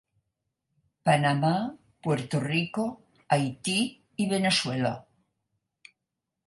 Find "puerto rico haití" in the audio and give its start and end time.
2.07-3.77